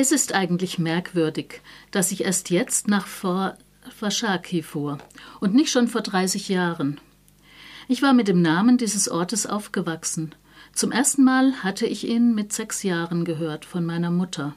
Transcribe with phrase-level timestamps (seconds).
[0.00, 1.60] Es ist eigentlich merkwürdig,
[1.90, 3.08] dass ich erst jetzt nach
[3.98, 4.98] Washakie fuhr
[5.40, 7.00] und nicht schon vor 30 Jahren.
[7.88, 10.36] Ich war mit dem Namen dieses Ortes aufgewachsen.
[10.72, 14.54] Zum ersten Mal hatte ich ihn mit sechs Jahren gehört von meiner Mutter,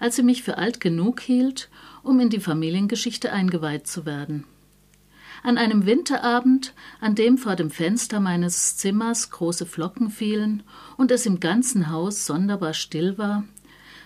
[0.00, 1.70] als sie mich für alt genug hielt,
[2.02, 4.46] um in die Familiengeschichte eingeweiht zu werden.
[5.44, 10.64] An einem Winterabend, an dem vor dem Fenster meines Zimmers große Flocken fielen
[10.96, 13.44] und es im ganzen Haus sonderbar still war,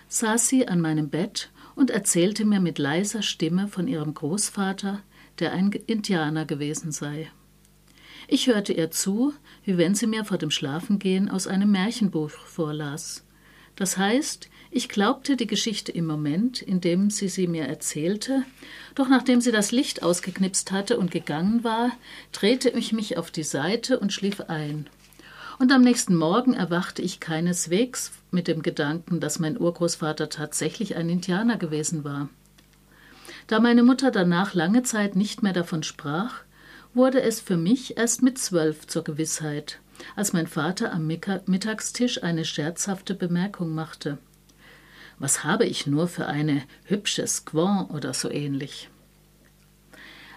[0.07, 5.01] saß sie an meinem Bett und erzählte mir mit leiser Stimme von ihrem Großvater,
[5.39, 7.31] der ein Indianer gewesen sei.
[8.27, 9.33] Ich hörte ihr zu,
[9.63, 13.25] wie wenn sie mir vor dem Schlafengehen aus einem Märchenbuch vorlas.
[13.75, 18.43] Das heißt, ich glaubte die Geschichte im Moment, in dem sie sie mir erzählte,
[18.95, 21.91] doch nachdem sie das Licht ausgeknipst hatte und gegangen war,
[22.31, 24.89] drehte ich mich auf die Seite und schlief ein
[25.59, 31.09] und am nächsten Morgen erwachte ich keineswegs mit dem Gedanken, dass mein Urgroßvater tatsächlich ein
[31.09, 32.29] Indianer gewesen war.
[33.47, 36.41] Da meine Mutter danach lange Zeit nicht mehr davon sprach,
[36.93, 39.79] wurde es für mich erst mit zwölf zur Gewissheit,
[40.15, 44.17] als mein Vater am Mittagstisch eine scherzhafte Bemerkung machte.
[45.19, 48.89] Was habe ich nur für eine hübsche Squaw oder so ähnlich?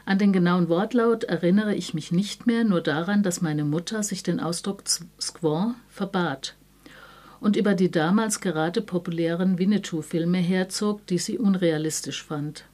[0.05, 4.23] An den genauen Wortlaut erinnere ich mich nicht mehr, nur daran, dass meine Mutter sich
[4.23, 4.83] den Ausdruck
[5.21, 6.55] Squaw verbat
[7.41, 12.65] und über die damals gerade populären Winnetou-Filme herzog, die sie unrealistisch fand.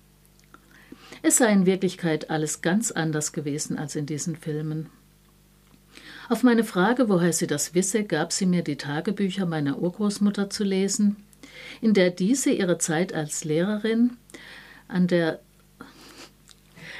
[1.22, 4.90] Es sei in Wirklichkeit alles ganz anders gewesen als in diesen Filmen.
[6.28, 10.64] Auf meine Frage, woher sie das wisse, gab sie mir die Tagebücher meiner Urgroßmutter zu
[10.64, 11.16] lesen,
[11.80, 14.16] in der diese ihre Zeit als Lehrerin
[14.88, 15.40] an der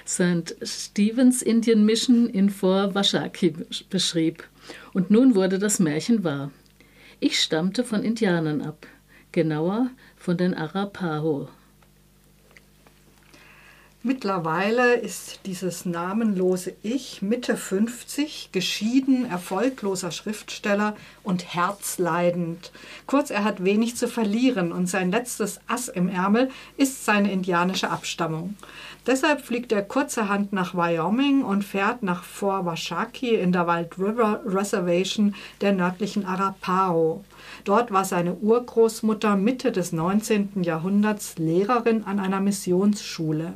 [0.07, 0.55] St.
[0.63, 3.55] Stephen's Indian Mission in Fort Washakie
[3.91, 4.45] beschrieb.
[4.93, 6.53] Und nun wurde das Märchen wahr.
[7.19, 8.87] Ich stammte von Indianern ab,
[9.33, 11.49] genauer von den Arapaho.
[14.07, 20.95] Mittlerweile ist dieses namenlose Ich Mitte 50, geschieden, erfolgloser Schriftsteller
[21.25, 22.71] und herzleidend.
[23.09, 27.91] Kurz, er hat wenig zu verlieren und sein letztes Ass im Ärmel ist seine indianische
[27.91, 28.55] Abstammung.
[29.09, 34.41] Deshalb fliegt er kurzerhand nach Wyoming und fährt nach Fort Washakie in der Wild River
[34.47, 37.25] Reservation der nördlichen Arapaho.
[37.65, 40.63] Dort war seine Urgroßmutter Mitte des 19.
[40.63, 43.55] Jahrhunderts Lehrerin an einer Missionsschule.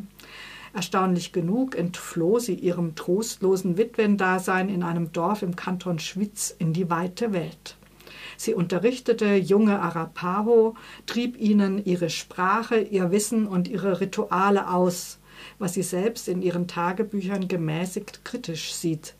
[0.73, 6.89] Erstaunlich genug entfloh sie ihrem trostlosen Witwendasein in einem Dorf im Kanton Schwyz in die
[6.89, 7.77] weite Welt.
[8.37, 10.75] Sie unterrichtete junge Arapaho,
[11.07, 15.19] trieb ihnen ihre Sprache, ihr Wissen und ihre Rituale aus,
[15.59, 19.15] was sie selbst in ihren Tagebüchern gemäßigt kritisch sieht.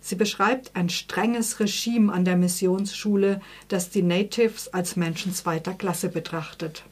[0.00, 6.08] Sie beschreibt ein strenges Regime an der Missionsschule, das die Natives als Menschen zweiter Klasse
[6.08, 6.84] betrachtet.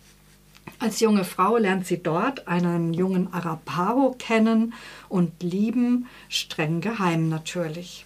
[0.78, 4.74] Als junge Frau lernt sie dort einen jungen Arapaho kennen
[5.08, 8.04] und lieben, streng geheim natürlich.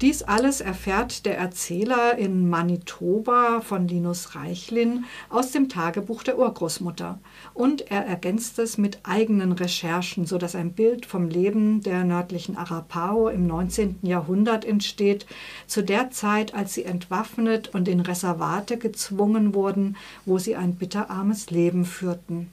[0.00, 7.18] Dies alles erfährt der Erzähler in Manitoba von Linus Reichlin aus dem Tagebuch der Urgroßmutter.
[7.54, 13.28] Und er ergänzt es mit eigenen Recherchen, sodass ein Bild vom Leben der nördlichen Arapaho
[13.28, 14.00] im 19.
[14.02, 15.26] Jahrhundert entsteht,
[15.66, 21.50] zu der Zeit, als sie entwaffnet und in Reservate gezwungen wurden, wo sie ein bitterarmes
[21.50, 22.48] Leben führten.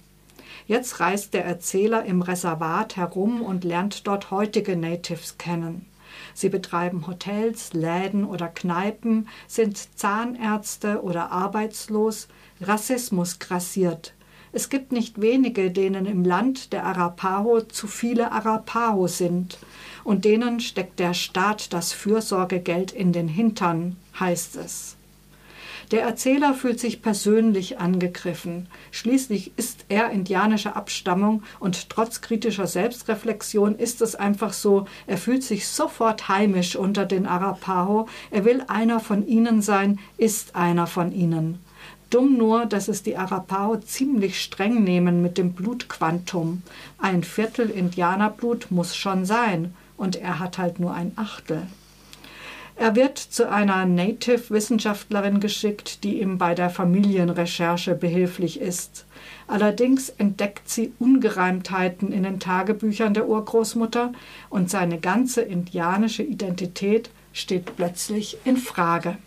[0.68, 5.88] Jetzt reist der Erzähler im Reservat herum und lernt dort heutige Natives kennen.
[6.34, 12.28] Sie betreiben Hotels, Läden oder Kneipen, sind Zahnärzte oder arbeitslos.
[12.62, 14.14] Rassismus grassiert.
[14.52, 19.60] Es gibt nicht wenige, denen im Land der Arapaho zu viele Arapaho sind.
[20.04, 24.98] Und denen steckt der Staat das Fürsorgegeld in den Hintern, heißt es.
[25.92, 28.68] Der Erzähler fühlt sich persönlich angegriffen.
[28.92, 35.42] Schließlich ist er indianischer Abstammung und trotz kritischer Selbstreflexion ist es einfach so, er fühlt
[35.42, 38.08] sich sofort heimisch unter den Arapaho.
[38.30, 41.58] Er will einer von ihnen sein, ist einer von ihnen.
[42.12, 46.62] Dumm nur, dass es die Arapaho ziemlich streng nehmen mit dem Blutquantum.
[47.00, 51.68] Ein Viertel Indianerblut muss schon sein, und er hat halt nur ein Achtel.
[52.80, 59.06] Er wird zu einer Native-Wissenschaftlerin geschickt, die ihm bei der Familienrecherche behilflich ist.
[59.48, 64.14] Allerdings entdeckt sie Ungereimtheiten in den Tagebüchern der Urgroßmutter
[64.50, 69.18] und seine ganze indianische Identität steht plötzlich in Frage.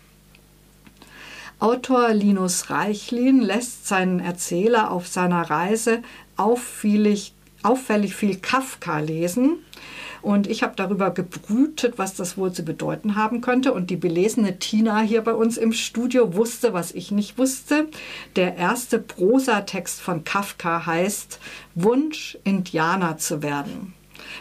[1.59, 6.01] Autor Linus Reichlin lässt seinen Erzähler auf seiner Reise
[6.37, 9.59] auffällig, auffällig viel Kafka lesen
[10.23, 13.73] Und ich habe darüber gebrütet, was das wohl zu bedeuten haben könnte.
[13.73, 17.89] Und die belesene Tina hier bei uns im Studio wusste, was ich nicht wusste.
[18.37, 21.39] Der erste Prosatext von Kafka heißt
[21.75, 23.93] Wunsch, Indianer zu werden.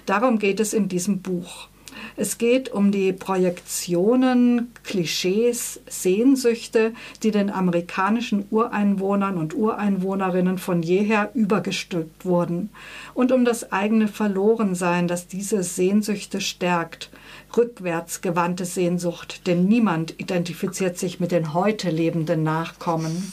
[0.06, 1.69] Darum geht es in diesem Buch.
[2.17, 6.93] Es geht um die Projektionen, Klischees, Sehnsüchte,
[7.23, 12.71] die den amerikanischen Ureinwohnern und Ureinwohnerinnen von jeher übergestülpt wurden
[13.15, 17.11] und um das eigene Verlorensein, das diese Sehnsüchte stärkt.
[17.56, 23.33] Rückwärts gewandte Sehnsucht, denn niemand identifiziert sich mit den heute lebenden Nachkommen.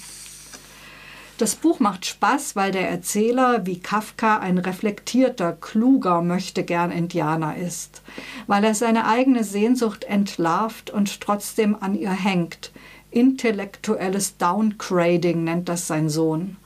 [1.40, 8.02] Das Buch macht Spaß, weil der Erzähler wie Kafka ein reflektierter, kluger möchtegern Indianer ist,
[8.48, 12.74] weil er seine eigene Sehnsucht entlarvt und trotzdem an ihr hängt.
[13.10, 16.58] Intellektuelles Downgrading nennt das sein Sohn.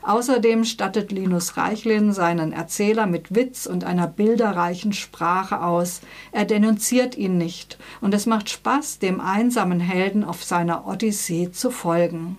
[0.00, 6.00] Außerdem stattet Linus Reichlin seinen Erzähler mit Witz und einer bilderreichen Sprache aus.
[6.32, 11.70] Er denunziert ihn nicht und es macht Spaß, dem einsamen Helden auf seiner Odyssee zu
[11.70, 12.38] folgen.